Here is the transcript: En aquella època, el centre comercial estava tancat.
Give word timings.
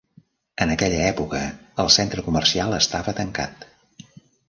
En 0.65 0.71
aquella 0.75 1.03
època, 1.09 1.43
el 1.85 1.93
centre 1.99 2.27
comercial 2.31 2.77
estava 2.83 3.19
tancat. 3.23 3.73